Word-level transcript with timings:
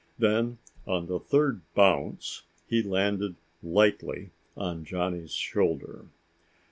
Then, 0.17 0.57
on 0.87 1.05
the 1.05 1.19
third 1.19 1.61
bounce, 1.75 2.41
he 2.67 2.81
landed 2.81 3.35
lightly 3.61 4.31
on 4.57 4.83
Johnny's 4.83 5.29
shoulder. 5.33 6.05